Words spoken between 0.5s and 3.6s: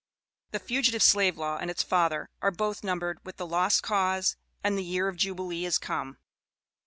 Fugitive Slave Law and its Father are both numbered with the